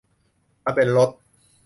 [0.63, 1.09] มันเป็นรถ